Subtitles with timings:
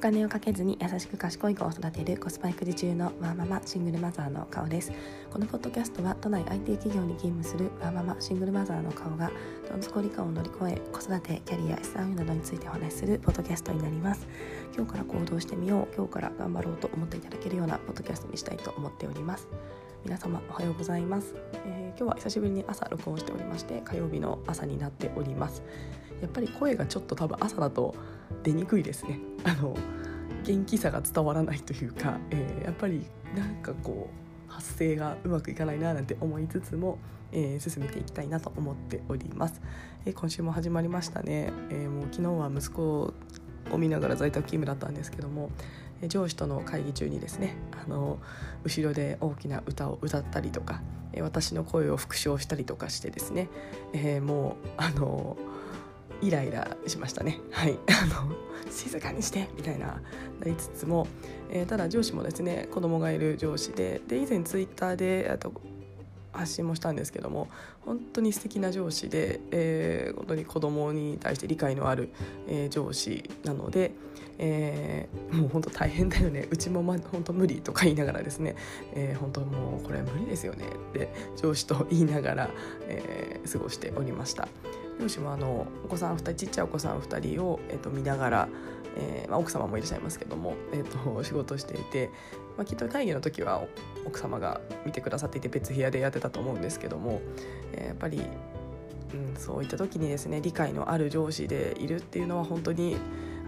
[0.00, 4.92] お金をかけずに優しく賢い子を育てるコスパ育児中のワーママシングルマザーの顔です。
[5.30, 9.30] このポッドキャストは都内 IT 企業に勤務するワーママシングルマザーの顔が
[9.68, 14.26] どん底理科を乗り越え子育てキャリア資産運などについてお話しするポッドキャストになります。
[14.74, 19.48] 今日から行動してみよう今日から頑張ろうと思っていただけるようなポッドキャストにしたいと思っております。
[20.06, 21.34] 皆様おはようございます、
[21.66, 25.62] えー、今日は久しぶりに朝録音しておりまして火曜日の朝になっております。
[26.20, 27.94] やっぱり声がちょっと多分朝だと
[28.42, 29.20] 出にくいですね。
[29.44, 29.76] あの
[30.44, 34.08] 元気さが伝わらないというか、えー、やっぱりなんかこ
[34.48, 36.98] う発声がうまくいかないななんて思いつつも、
[37.30, 39.60] えー、進めていきたいなと思っております、
[40.06, 43.14] えー、今週も始まりましたね、えもう昨日は息子
[43.70, 45.50] を見ながら在宅勤務だったんですけども
[46.08, 48.18] 上司との会議中にですねあの
[48.64, 50.80] 後ろで大きな歌を歌ったりとか
[51.20, 53.48] 私の声を復唱したりとかしてですね、
[53.92, 55.36] えー、もうあの
[56.22, 57.40] イライラしましたね。
[57.50, 58.34] はい、 あの
[58.70, 60.00] 静かにしてみたいなな
[60.44, 61.06] りつつも、
[61.50, 65.52] えー、ただ上司もですね子供がいる上司でで以前ツイッターであと
[66.32, 67.48] 発信もしたんですけども
[67.84, 72.10] 本当に素敵な上司で、えー、本当に子供に対して理解のある、
[72.48, 73.92] えー、上司なので、
[74.38, 78.54] えー、もう本当大変だよねうちも、ま、本当無理とか言いながらですね、
[78.94, 82.50] えー、本当もうこれ無理ですよねって上司と言いながら、
[82.88, 84.48] えー、過ごしておりました。
[85.00, 88.48] 両親もあのお子さん2人ちっちゃいお子さん2人を、えー、と見ながら、
[88.96, 92.10] えーまあ、奥様もいらっしゃいますけども、えー、と 仕事していて、
[92.56, 93.62] まあ、きっと会議の時は
[94.06, 97.20] 奥様が見てくださっていて別部屋でやってたと思うんですけども、
[97.72, 102.96] えー、やっぱり、うん、そういった時にですね理解のある上司でいるっていうのは本当に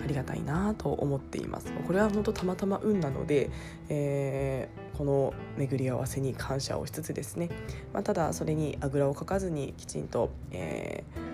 [0.03, 1.73] ありがたいなと思っています。
[1.87, 3.51] これは本当たまたま運なので、
[3.89, 7.51] えー、この巡り合わせに感謝をしつつですね、
[7.93, 11.32] まあ、ただそれにあぐらをかかずにきちんと、えー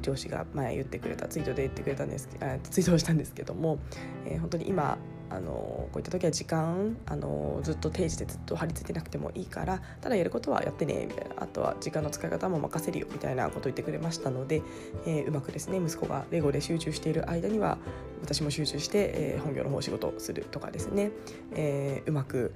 [0.00, 3.78] 上司が前言ってくれたツイートで言ってくれたんですあツイートをしたんですけども、
[4.26, 4.98] えー、本当に今
[5.30, 14.62] あのこういった時は時間あのずっと定時でずっと張り付いてなくてもいいからただやることはやってねみたいなあとは時間の使い方も任せるよみたいなことを言ってくれましたので、
[15.06, 17.78] えー、うまくですね息子がレゴで集中している間には
[18.22, 21.12] 私も集中して、えー、本業の方仕事をするとかですね、
[21.54, 22.52] えー、うまく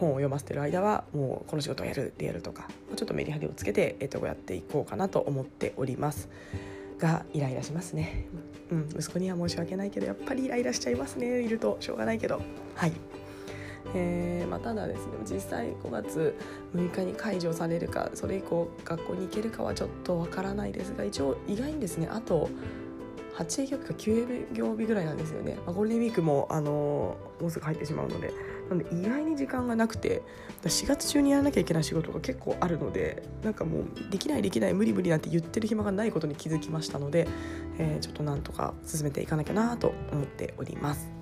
[0.00, 6.28] 本を読ませてる間はもうこの仕事をやるでやるとかちょっとメリハリをつけて、えー、とやっていこうかなと思っております。
[6.98, 8.26] がイライラしますね、
[8.70, 11.40] うん、息子には申し訳ないけどやっぱりイライラしちゃいますね。
[11.42, 12.40] いるとしょうがないけど。
[12.74, 12.92] はい。
[13.94, 16.34] えーまあ、ただですね実際5月
[16.74, 22.50] 6日に解除されるかそれ以降学校に行けるかはちょっとわからないですが一応意外にですねあと
[23.36, 28.32] 8営業日か9営業日ぐらいなんですよね、まあ、ゴールデンウィークも、あのー、もうすぐ入ってしまうので。
[28.68, 30.22] なので意外に時間がなくて
[30.62, 37.28] 4月中にやらなきゃいけない仕事が結構あるのでなんかもうできないできない無理無理なんて言ってる暇がないことに気づきましたので、
[37.78, 41.16] えー、ちょっとなんとか進めていかなきゃなと思っております。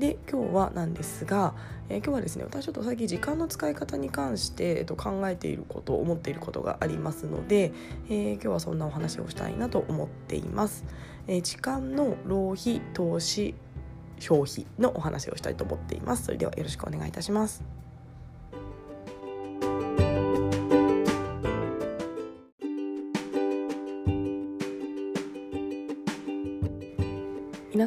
[0.00, 1.54] で今日はなんですが、
[1.90, 7.72] えー、今日はですね私ちょっと最近時間の使い方に関して、えー、と考えていること思っていることがありますので、
[8.08, 10.84] えー、今日はそんなお話をしたいなと思っています。
[11.26, 13.54] えー、時間の浪費投資
[14.20, 16.24] 消費のお話をしたいと思っています。
[16.26, 17.89] それではよろしくお願いいたします。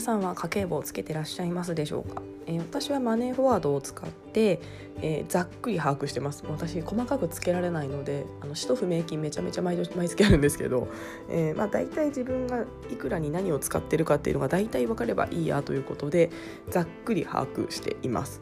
[0.04, 4.62] さんは家計簿をつけてらっしゃいますでしょうか、えー、私はマネーフォワードを使って、
[5.02, 10.88] えー、ざっくり把握してます私細かくつけられないのであの使途不明金めちゃめちゃ毎年毎月あるんですけど、
[11.30, 16.30] えー、まあ大体自分がいくらに何を使ってるかっていうのが大体分かればいいやということで
[16.70, 18.42] ざっくり把握しています。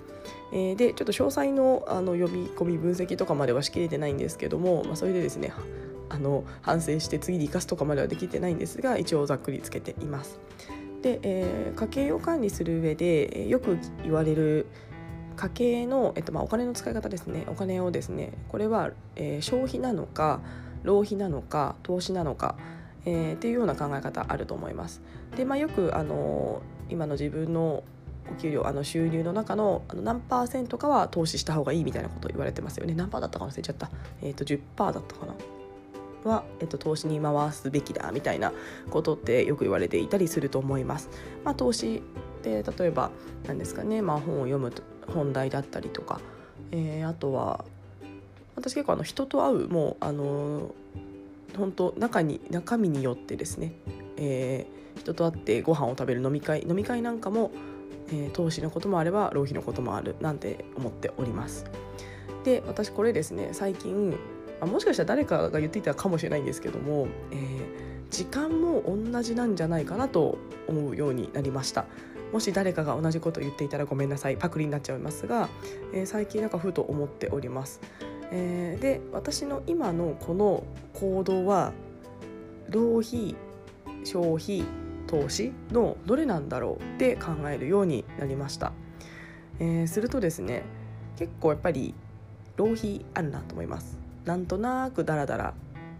[0.53, 5.53] えー、でちょっと詳細のあの読み込み分析とかまではしきれてないんですけども、まあ、それでですね
[6.09, 10.39] あの反省して次に生かすとかまではできてないんですが一応ざっくりつけています。
[11.01, 14.67] で、えー、家計を管理する上で、よく言われる
[15.35, 17.45] 家計の、えっとまあ、お金の使い方ですね。
[17.47, 20.41] お金をですねこれは、えー、消費なのか
[20.83, 22.55] 浪費なのか投資なのか、
[23.05, 25.01] えー、っていうような考え方あると思います。
[25.35, 27.83] で、まあ、よく、あの今の自分の
[28.31, 32.93] お給料あの収入の中のあの何パーセントかは投資した方がいいみたいなことを言われてますよね。
[32.93, 33.89] 何パーだったか忘れちゃった、
[34.21, 35.33] えー、と10%だったかな。
[36.23, 38.51] は、えっと、投資に回すべきだみたいな
[38.89, 41.09] ことってよく言われていたりすると思います。
[41.43, 42.01] まあ、投資っ
[42.41, 43.11] て例えば
[43.47, 44.71] 何ですかね、まあ、本を読む
[45.07, 46.19] 本題だったりとか、
[46.71, 47.65] えー、あとは
[48.55, 50.73] 私結構あの人と会うもうあの
[51.57, 53.73] 本当中に中身によってですね、
[54.17, 57.51] えー、人と会ってご飯を食べる飲み会飲み会なんかも、
[58.09, 61.65] えー、投資のこともあれば浪費のこともあるなんて思っております。
[62.43, 64.17] で私これですね最近
[64.61, 70.37] あ、もしかしたら誰かが言っていたかもしれないんですけども、えー、時間も同じなんじゃないかなと
[70.67, 71.85] 思うようになりました。
[72.31, 75.49] もし誰かが同じことを言っていたらごめんなさいパクリになっちゃいますが、
[75.93, 77.81] えー、最近なんかふと思っております。
[78.31, 81.73] えー、で私の今のこの行動は
[82.69, 83.35] 浪費
[84.05, 84.63] 消費
[85.07, 88.71] 投資のどれなんだろうって考えるようになりました、
[89.59, 90.63] えー、するとですね
[91.17, 91.93] 結構やっぱり
[92.55, 95.53] 浪費あるなと思いますなんとなくダラダラ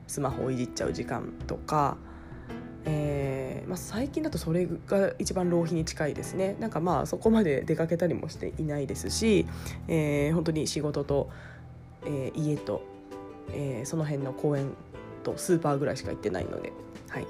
[0.08, 1.98] スマホをいじっちゃう時間とか、
[2.86, 6.56] えーまあ、最近だとそれが一番浪費に近いですね。
[6.60, 9.48] なんかまあそこまで出かけたりもしていないですし、
[9.88, 11.30] えー、本当に仕事と、
[12.04, 12.84] えー、家と、
[13.54, 14.74] え、その辺の公園
[15.24, 16.74] とスーパーぐらいしか行ってないので、
[17.10, 17.28] はい。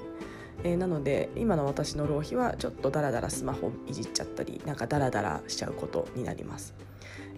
[0.64, 6.74] え、なので今の私の浪費はちょっとダラダラスマホいじっちゃったりなんかダラダラしちゃうことになります。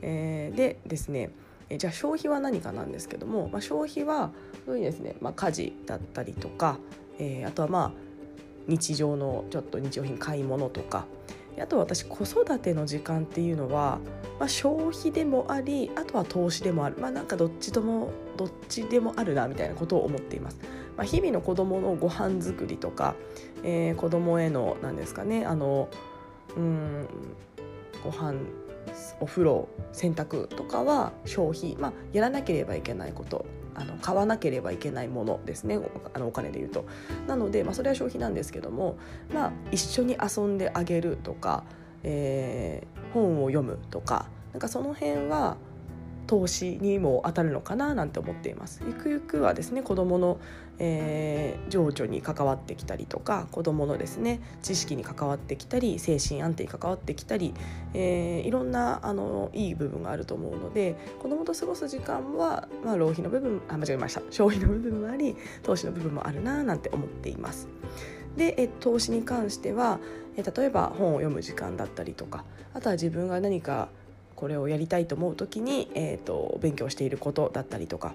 [0.03, 1.31] え、でですね
[1.71, 4.31] えじゃあ消費は何かなんですけども、まあ、消費は
[4.67, 6.79] そういうですね、まあ、家事だったりとか、
[7.19, 7.93] えー、あとはまあ
[8.67, 11.07] 日常のちょっと日用品買い物とか
[11.61, 14.01] あとは私子育ての時間っていうのは、
[14.41, 20.59] まあ、消費でもありあとは投資でもあるまあなんかどっちともどっちでもあるなみたいなことを思っています。
[20.97, 23.17] まあ、日々の子どものご飯作りとか、
[23.65, 25.89] えー、子どもへの何ですかねあの
[26.57, 27.09] うん
[28.05, 28.39] ご飯
[29.21, 35.79] お風呂洗濯とかは消費、まあ、やらなければいけないことあの買わなければいけないものですね
[36.15, 36.85] あのお金で言うと。
[37.27, 38.97] なので、まあ、それは消費なんですけども、
[39.33, 41.65] まあ、一緒に遊んであげるとか、
[42.03, 45.57] えー、本を読むとかなんかその辺は
[46.27, 50.41] 投資にも当たるのかななんて思っていますゆくゆくはですね子どもの、
[50.79, 57.55] えー、情緒に関わってきたりとか子どものですね知識に関わってきたり精神安定に関わってきたり、
[57.93, 67.69] えー、いろんなあのいい部分があると思うので子どもと過ごす時間は、まあ、浪費の部分あ間違えました消費の部分もあり投資の部分もあるななんて思っています。
[68.37, 70.01] で、え投資に関しては、
[70.37, 73.89] え例えば本を読む時間だったりとかあとは自分が何か
[74.37, 78.15] これをやりたいと思う時に、えーと、勉強していることだったりとか、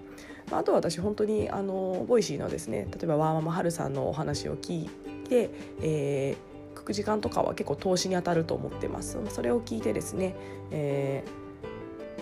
[0.52, 4.90] まあ、あとは私本当にあの Voicy のですね例えばワーママハルさんのお話を聞い
[5.28, 5.50] て、
[5.82, 9.18] えー、聞く時間とかは結構投資に当たると思ってます。
[9.30, 10.36] それを聞いてですね、
[10.72, 11.24] え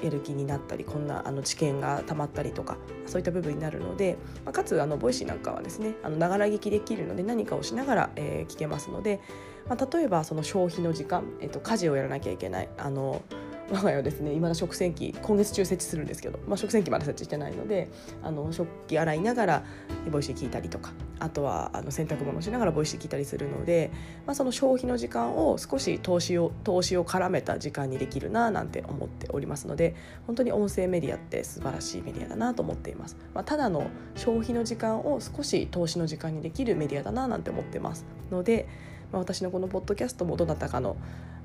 [0.01, 9.21] ー、やる気になったりこんなあの知見がたまったりとかそういった部分になるので、まあ、かつあの Voicy なんかはですねながら聞きできるので何かをしながら、えー、聞けますので、
[9.67, 12.69] まあ、例えばその消費の時間、えーと家事をやらなきゃいけない。
[12.77, 13.21] あの
[13.69, 17.89] 我が家はですね今の食洗機今月中設置するんですけど、まあ、食洗機まだ設置してないので
[18.23, 19.63] あの食器洗いながら
[20.09, 23.91] Voicy 聞いたりとかあとはあの洗濯物しながら Voicy 聞いたりするので、
[24.25, 29.95] まあ、その消費の時間を少し投資を投資を絡めた時間にできるななんて思っておりますので
[30.27, 38.67] 本当に音声メディアって素晴らしいメディアだなと思っています、まあ、ただの消費の時間を少し投資の時間にできるメディアだななんて思ってますので、
[39.11, 40.95] まあ、私のこのポッドキャストもどなたかの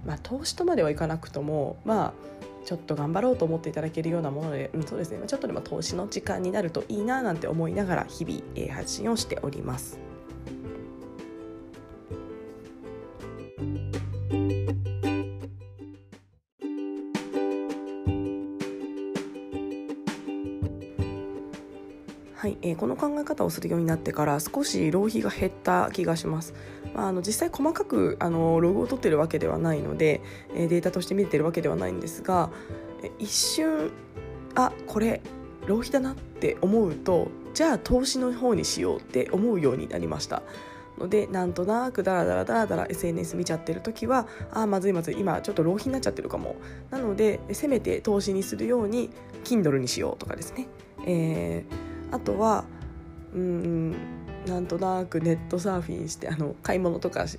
[0.06, 2.12] まあ、投資とまではいかなくともまあ
[2.64, 9.98] ちょっと頑張ろうと思っていただけるようなもので、うん、そうですねちょっとでも投資の時間になるといいななんて思いながら日々、えー、発信をしております。
[22.62, 26.54] えー、この考え方をするようになってから少し浪費が減った気がします。
[26.94, 30.20] まあ、あの実際細かくあのログを取ってるわけではないので、
[30.54, 32.50] えー、データとして見てるわけではないんですが
[33.18, 33.90] 一瞬
[34.54, 35.22] あこれ
[35.66, 40.42] 浪費だなって思うとじゃあ投資の方にしようって思うようになりました。
[40.98, 46.56] のでなんとなくダラダラダラダラ SNS 見ちゃってる時はあまずいまずい今ちょっと浪費になっちゃってるかも
[46.90, 49.08] なのでせめて投資にするように
[49.42, 50.68] Kindle にしようとかですね、
[51.06, 52.64] えーあとは
[53.34, 53.90] うん
[54.46, 57.38] なんとなくネットサーフィンしてあの買い物とかし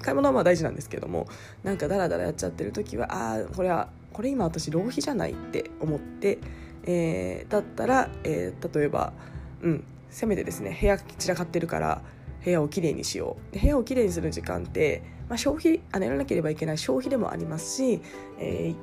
[0.00, 1.26] 買い物はまあ大事なんですけども
[1.62, 6.38] なんかダラダラやっちゃってる時はああこれはこれ今私浪費じゃないって思って、
[6.84, 9.12] えー、だったら、えー、例えば、
[9.62, 12.02] うん、せめてですね部屋散らかってるから
[12.44, 13.58] 部屋をきれいにしよう。
[13.58, 18.02] 部屋をきれいにする時間って、まあ、消費あのやらなければいけない消費でもありますし、
[18.38, 18.76] えー、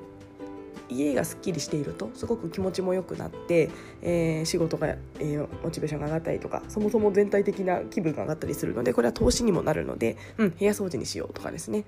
[0.89, 3.69] 家がすっきりしているとすごく気持ちも良くなって、
[4.01, 11.86] えー、仕事が、えー、モチベーションが上がったりとかそもそも全体的な気分が上がったりするのでこれは投資にもなるので、うん、部屋掃除にしようとかですね、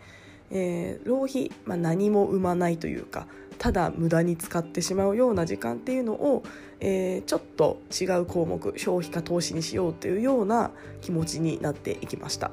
[0.51, 3.27] えー、浪費、まあ、何も生まないというか
[3.57, 6.43] ただ無駄に使ってしまうような時間っていうのを、
[6.79, 12.49] えー、ちょっと違う項目消費か投資にしようというような気持ちになっていきました。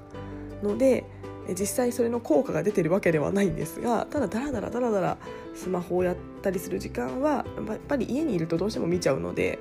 [0.63, 1.05] ので、
[1.55, 5.19] 実際それの効果が出てるわけではないんですがただダラダラダラダラ
[5.55, 9.59] スマホをやったりする時間はやっぱり家にいるとどうしても見ちゃうので、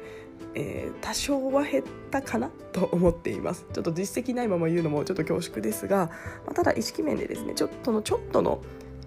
[0.53, 2.49] えー、多少は減ったかな？
[2.71, 3.65] と思っています。
[3.73, 6.09] ちょっと実績ないまま言うのもちょっと恐縮ですが、
[6.45, 8.61] まあ、ただ意識面でですねちょっとのちょっとの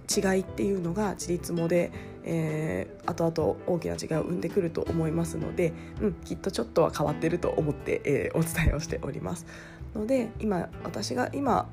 [0.09, 1.93] 違いっていうのが自立もで、
[2.25, 9.47] えー、後々大きな違いを生んでくると思いますので、うん、きっとちょっとは変わってると思って、えー、お伝えをしております。
[9.95, 11.69] ので今私が今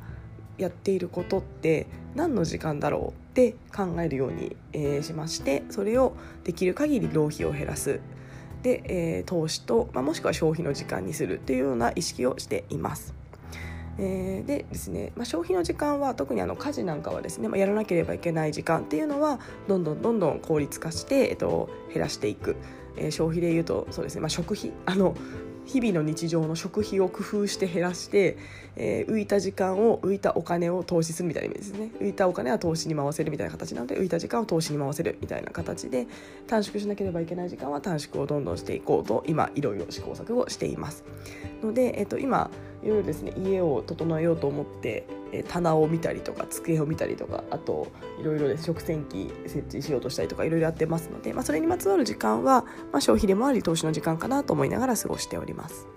[0.58, 8.00] やっていることって何の時間だろうって考えるように、えー、しましてそれをできる限り浪費を減らす。
[8.64, 13.14] で、えー、投資と、まあ、もしくは消費の時間にするっていうような意識をしています。
[14.00, 22.56] えー、でですね、まあ、消費の時間は特にあの家事なんかはですね、まあ、やらなければいけない時間っていうのはどんどんどんどん効率化して、えっと、減らしていく、
[22.96, 24.72] えー、消費でいうとそうですね、まあ、食費。
[24.86, 25.16] あの
[25.68, 28.38] 日々の日常の食費を工夫して減らして、
[28.78, 31.92] えー、浮いた時間を浮いたお金を投資するみたいな意味ですね。
[32.00, 36.08] 浮いたお金は投資に回せるみたいな形なので浮いた時間を投資に回せるみたいな形で
[36.48, 41.04] 短縮しなければいけない時間は短縮をどんどんしていこうと今いろいろ試行錯誤しています。
[41.62, 42.50] ので、えー、と今
[42.82, 47.88] いろいろですね家を整えようと思ってえ棚を見たりとか机を見たりとかあと
[48.20, 55.88] いろいろ食洗機設置しようとしたりとかいろいろやってますので、まあ、それにまつわる時間は、まあ、消費でもあり投資の時間かなと思いながら過ごしております。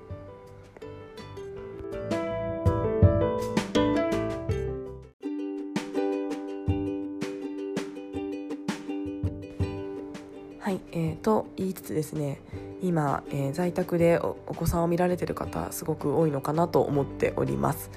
[10.60, 12.40] はい、えー、と言いつつですね
[12.80, 17.90] 今、えー、在宅でお子さんを見られてる方すごく多いのかなと思っております。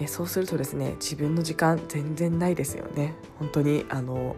[0.00, 3.14] えそうするとですね自分の時間全然ないですよね。
[3.38, 4.36] 本当にあの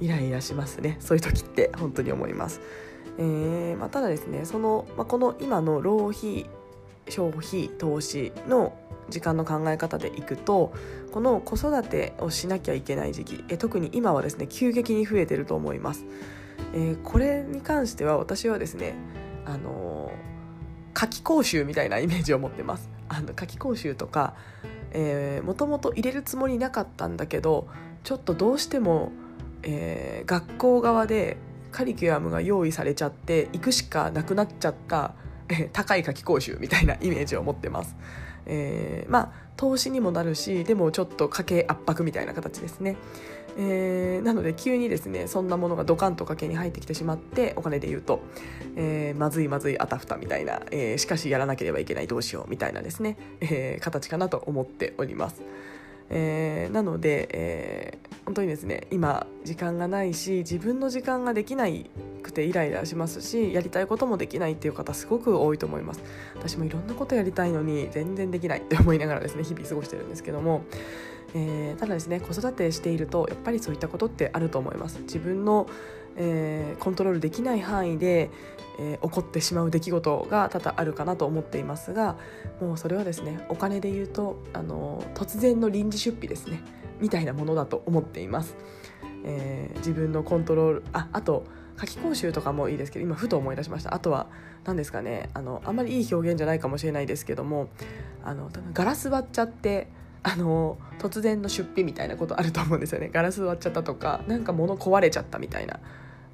[0.00, 0.96] イライラしますね。
[1.00, 2.60] そういう時って本当に思います、
[3.18, 6.50] えーまあ、ただですねその、まあ、この今の浪費
[7.08, 8.76] 消費投資の
[9.08, 10.74] 時間の考え方でいくと
[11.12, 16.04] この子育てをしなきゃいけない時期え特に今はですね急激に増えてると思います、
[16.74, 18.94] えー、これに関しては私はですね
[19.44, 20.12] あの
[20.92, 22.88] 夏季講習みたいなイメージを持ってます。
[23.08, 24.34] あの夏季講習とか
[25.44, 27.68] もともと入れるつもりなかったんだけど
[28.02, 29.12] ちょっとどうしても、
[29.62, 31.36] えー、学校側で
[31.72, 35.14] カリキュラムが用意されちゃって行くしかなくなっちゃった、
[35.48, 37.96] えー、高い夏期講習みたいなイメージを持ってます。
[38.46, 42.96] えー、まあ投資にもなるしでもちょっと家計圧迫みたいな形ですね。
[43.58, 48.20] えー、なので急にですねそんなものがドカンと家計に入ってきてしまってお金で言うと、
[48.76, 55.42] えー、まずいまずいあたふたみたいな、えー、しかしやらなければいけないどうしようみたいなですね、えー、形かなと思っております。
[56.10, 61.90] えー、なので、えー、本当にですね今時間がないし自分の時間ができない
[62.22, 66.02] くてイライラしますしやりたいこともできないっていう方すごく多いと思います。
[66.34, 70.64] 私もいろんなことやりたいのに全然できないって思いながらですね日々過ごしてるんですけども
[71.34, 75.00] えー、ただですね子育てしているとやっぱりそういったことってあると思います。
[75.02, 75.66] 自分の、
[76.16, 78.30] えー、コントロールできない範囲で、
[78.78, 82.16] えー、起こってしまう出来事が多々あるかなと思っていますが
[82.60, 86.62] もうそれはですねお金で言うとあの突然の臨時出費ですね。
[87.00, 88.56] みたいなものだと思っています、
[89.24, 91.44] えー、自分のコントロールああと
[91.76, 93.94] 夏期講習とかもいいですけど今ふと思い出しました。
[93.94, 94.28] あとは
[94.64, 97.68] 何ですかねあのあんまりいい表現じゃないかもしれないですけども
[98.24, 99.88] あの多分ガラス割っちゃって
[100.22, 103.10] あの突然の出費みたいなことあると思うんですよね。
[103.12, 105.80] ガラス割っちゃったとかなんか物壊れちゃったみたいな。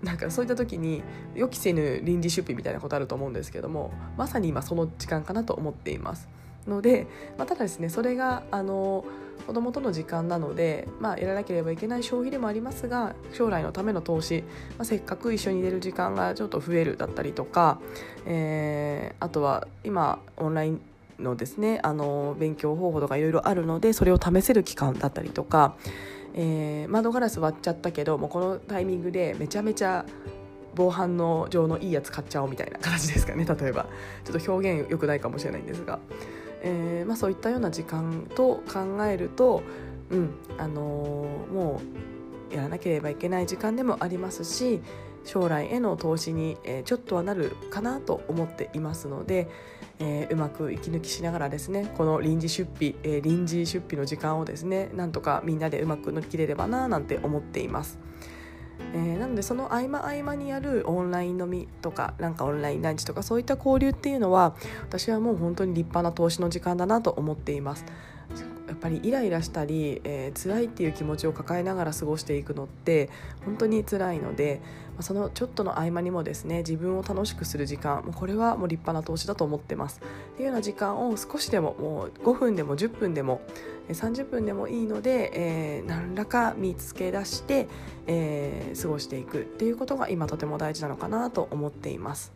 [0.03, 1.03] なんかそういった時に
[1.35, 6.29] 予期せぬ臨時出費みたいなことあると思うんですけどもまさに今その時間かなと思っています。
[6.67, 9.05] ので、まあ、ただですねそれがあの
[9.47, 14.45] 子供との時間なので、まあ、やらなければいけない消費でもありますが将来のための投資、
[14.79, 17.81] まあ、せっかく一緒に出る時間がちょっと増えるだったりとか、
[18.27, 20.81] えー、あとは今オンライン
[21.23, 25.77] のですねあの勉強方法とかいろいろあるのでそれを試せる期間だったりとか、
[26.35, 30.05] えー、窓ガラス割っちゃったけどもうこのタイミングでめちゃめちゃ
[30.75, 33.87] 防犯の上のいいやつ買っちゃおうみたいな形ですかね例えば。
[34.25, 35.99] ちょっと表現良くないかもしれないんですが、
[36.63, 39.63] えーまあ、そういったような時間と考えると、
[40.11, 41.83] うんあのー、も
[42.51, 44.81] うやらなければいけない時間でもありますし
[45.25, 49.49] 将来への投資に、え、ちょっとはなるかなと思っていますので、
[50.05, 58.01] えー、うまく息抜きしながらですねこの臨時出費、えー、臨時出費の時間をですねなんとかみんなでうまく乗り切れればななんて思っています。
[58.95, 67.85] えー、なのでその合間合間にやるオンライン飲みとかなんかオンラインランチとかそういった交流っていうのは私はもう本当に立派な投資の時間だなと思っています。
[68.69, 73.11] やっぱりイライラしたり、えー、辛いっていう気持ちを抱えながら過ごしていくのって
[73.45, 74.61] 本当に辛いので
[75.01, 80.01] そのちょっとの合間にもですね自分を楽しくする時間これはもう立派な投資だと思ってます
[80.35, 83.41] っていうような時間を少しでももう5分でも10分でも、
[83.89, 87.69] 30分でもいいので、えー、何らか見つけ出して、
[88.07, 92.33] えー、過ごしていくっていうことが今とても大事なのかなと思っています。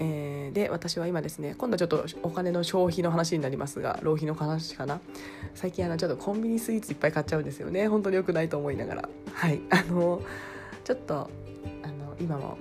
[0.00, 5.00] えー、で私は今ですね今度はちょっとお金の消費の話になりますが浪費の話かな。
[5.54, 7.88] 最近あのちょっとコンビニスイーツいっぱい買っちゃうんですよね。
[7.88, 9.08] 本当に良くないと思いながら。
[9.32, 9.60] はい。
[9.70, 10.22] あの
[10.84, 11.30] ちょっと
[11.82, 12.58] あの今も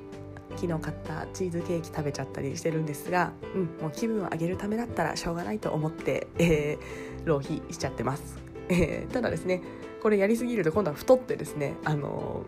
[0.56, 8.38] 昨日買ったチーズケーキ食べちゃったりしてるんですが、うん、もう気分を上げるためだったらしょうがないと思って、えー、浪費しちゃってます、
[8.70, 9.62] えー、ただですね
[10.02, 12.44] これやりすぎると今度は太ってですねあの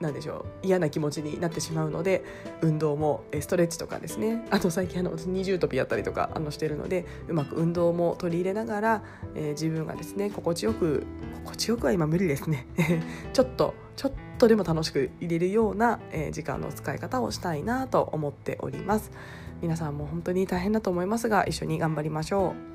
[0.00, 2.24] なんでしょう嫌な気持ちになってしまうので
[2.62, 4.46] 運動もストレッチとかですね。
[4.50, 9.02] あと最近あの二重跳びやったりとかあのしてるのでうまく運動も取り入れながら、
[9.34, 11.04] えー、自分がですね心地よく
[11.44, 12.66] 心地よくは今無理ですね。
[13.32, 19.10] ちょっとちょっとでも楽しく入れるような、えー、時間の使い方をしたいなと思っております。
[19.62, 22.73] 皆さんも本当に大変だと思いますが一緒に頑張りましょう。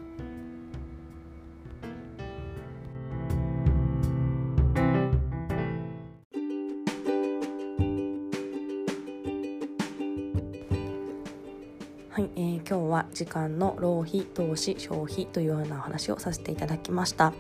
[13.00, 17.34] は時間の浪費投資消費というようなお話をさせていただきました、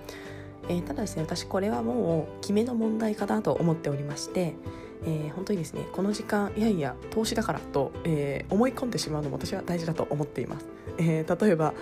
[0.69, 4.55] えー、ただですね私これはもう決めの問題かなと思っておりまして、
[5.05, 11.73] えー、本当にですねこの時間いやいや投資だからと、えー、思い込んでしまうのも私は大事だと思っています、えー、例えば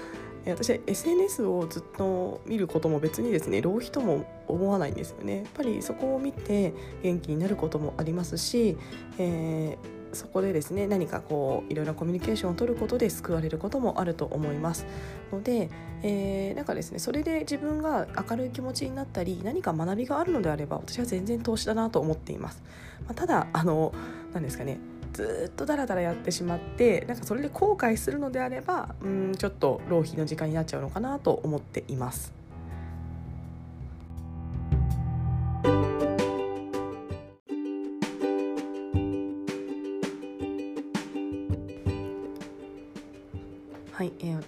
[0.46, 5.40] 私は SNS をずっと見ることも別にですね浪費とも思わないんですよね。
[5.40, 8.78] やっぱりそこを見て元気になることもありますし、
[9.18, 14.86] えーそこでですね何かこういろいろコミュニケーションを取ることで救われることもあると思います。
[15.32, 15.70] ので、
[16.04, 22.62] えー、なんかですねそれで自分が明るい気持ちになったり何か学びがあるのであれば私は全然投資だなと思っています、
[23.06, 23.94] まあ、ただあの
[24.34, 24.80] 何ですかね
[25.14, 32.37] ずっとダラダラやってしまってなんかそれで後悔するのであればうんちょっと浪費の時間になっちゃうのかなと思っています。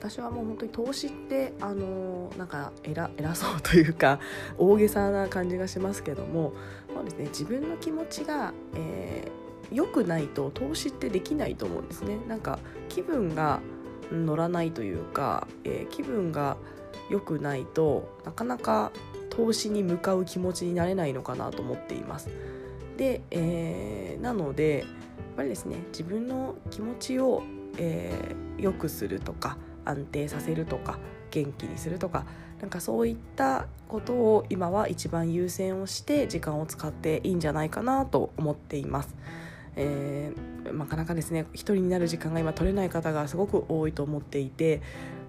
[0.09, 4.19] 私はもう本当に投資ってあの、なんか偉偉そうというか
[4.57, 6.53] 大げさな感じがしますけども
[6.91, 12.17] そうですね自分の気持ちが、えー、良くないと投資ってできないと思うんですね。
[12.27, 12.57] なんか
[12.89, 13.59] 気分が
[14.11, 16.57] 乗らないというか、えー、気分が
[17.11, 18.91] 良くないとなかなか
[19.29, 22.29] 投資に向かう気持ちになれないのかなと思っています。
[22.97, 24.87] で、えー、なのでやっ
[25.35, 27.43] ぱりですね自分の気持ちを
[27.77, 29.57] えー、良くするとか
[29.89, 30.99] 安定させるとか
[31.31, 32.25] 元気にするとか
[32.61, 39.15] なんかそういったことを今は一番優先をして時間を使っていいんじゃないかなと思っています。
[39.75, 44.81] えー、なかなかですね一人になる時間が今取れない方がすごく多いと思っていて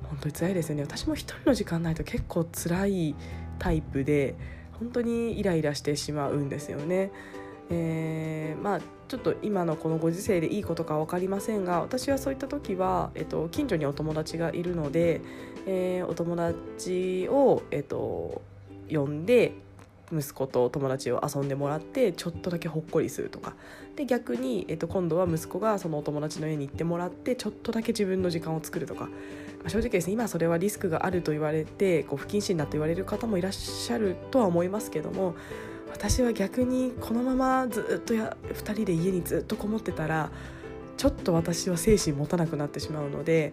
[0.09, 3.15] 本当に辛いですよね私も一人の時間ないと結構辛い
[3.61, 4.35] タイプで
[4.81, 7.13] 本当にイライラしてしまうんですよね。
[7.71, 15.21] えー、まあちょっと今のこのご時世でいいことか分かりませんが私はそういった時は、えっと、近所にお友達がいるので、
[15.67, 18.43] えー、お友達を、えっと、
[18.91, 19.55] 呼んで
[20.13, 23.55] 息子と友達を遊んでもらってちょっとだけほっこりするとか。
[23.97, 29.11] で逆に、えっと、今度は息子がそのお友達の家に行ってもらってちょっとだけ自分の時間を作るとか、ま
[29.67, 35.35] あ、正直ですね今それはリスクがあると言われてこう不謹慎だと言われる方もいらっしゃるとは思いますけども
[35.93, 40.31] 私は逆にこのままずっとや2人で家にずっとこもってたら
[40.97, 43.53] ちょっと私は精神持たなくなってしまうので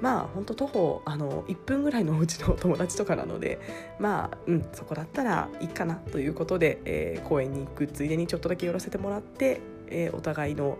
[0.00, 3.60] まあほんと徒歩あの1分ぐらいのおうちの友達とかなので
[3.98, 9.60] まあうんそこだったらいいかなということで、えー、公園に行くついでにちょっとだけ寄らせてもらって
[9.92, 10.78] えー、お互いの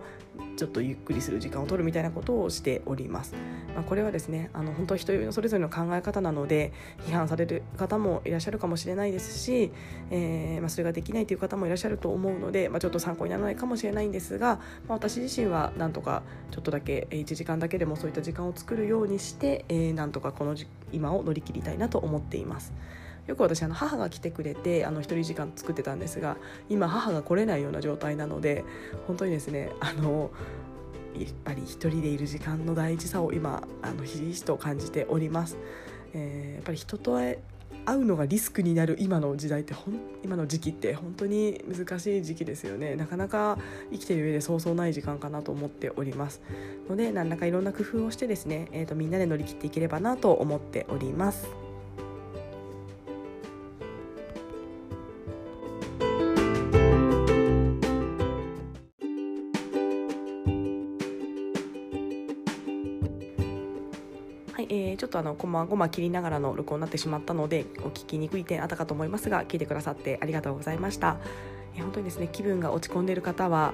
[0.55, 3.35] ちょっとゆっくりする時間を取るみたいなことをしております。
[3.75, 6.73] まあ、これはですねあの本当人それぞれの考え方なので
[7.07, 9.71] 批判される方もいらっしゃるかもしれないですし、
[10.11, 20.55] えー、まあ、それができないという方もいらっしゃると思うので、まあ、ちょっと参考にならないかもしれないんですが、ま私自身はなんとかちょっとだけ1時間だけでもそういった時間を作るようにして、えー、なんとかこの
[20.91, 22.73] 今を乗り切りたいなと思っています。
[23.27, 26.37] よく私あの母が来てくれてあの1人時間作ってたんですが
[26.69, 28.65] 今母が来れないような状態なので
[29.07, 30.31] 本当にですねあの
[31.17, 35.57] やっぱり一人でいる時間の大事さを今あのひしひしと感じております。
[36.15, 37.37] えー、やっぱり人と会
[37.87, 39.73] うのがリスクになる今の時代って
[40.23, 43.57] 今の時期って本当に難しい時期ですよねなかなか
[43.91, 46.41] 生きてる上でそうそうない時間かなと思っております
[46.87, 51.62] ので何らかいろんな工夫をしてですね、えーとみんなで乗り切っていければなと思っております。
[64.53, 71.17] はい、えー、ちょっとあのこまごま切りながらの録音になってしまったのでお聞きにくい点あったかと思いますが聞いてくださってありがとうございました。
[71.75, 73.73] え本当にですね気分が落ち込んでいる方は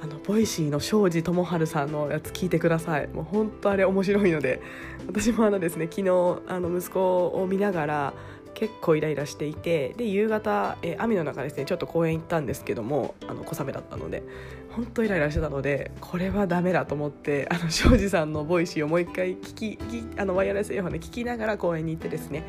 [0.00, 3.08] あの Voicy の庄司智春さんのやつ聞いてください。
[3.08, 4.62] もう本当あれ面白いので
[5.08, 6.08] 私もあのですね昨日
[6.46, 8.14] あの息子を見ながら
[8.62, 14.22] 結構イライラしていてで夕方、え雨の中ですねちょっと公園行ったんですけどもあの小雨だったので
[14.70, 19.78] 本当イライラしてたのでこれはダメだと思ってあの庄司さんの Voicy をもう一回聞き
[20.16, 22.44] あのワイヤレスイヤホンで聞きながら公園に行ってですね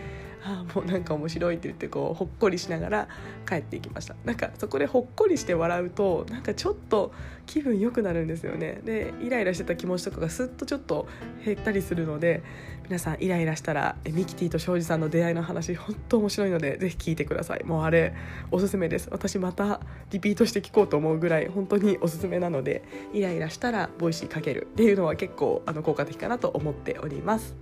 [0.46, 3.08] あ もうなんか面白いって言ってこうほっこりしながら
[3.48, 4.16] 帰っていきました。
[4.26, 7.12] なんかそこでほっこりして笑うとなんかちょっと
[7.46, 8.82] 気分良くなるんですよね。
[8.84, 11.08] でイライラしてた気持ちとかがすっとちょっと
[11.46, 12.44] 減ったりするので
[12.84, 17.64] 皆さんイライラしたらミキティと庄司さんの出会いの話本当面白いのでぜひ聞いてください。
[17.64, 18.14] もうあれ
[18.52, 19.08] おすすめです。
[19.12, 19.80] 私また
[20.12, 27.56] リピートして聞こうと思うぐらい本当におすすめなのでイライラしたら Voicy かけるっていうのは結構あの効果的かなと思っております。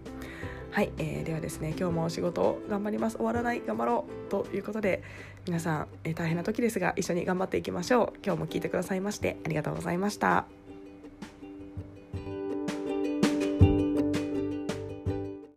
[0.71, 3.17] はい、えー、ではですね今日もお仕事を頑張ります。
[3.17, 5.03] 終わらない頑張ろうということで
[5.45, 8.19] 皆さん、えー、大変な時ですが一緒に頑張っていきましょう。
[8.23, 10.60] 今日も聞いてくださいましてありがとうございました。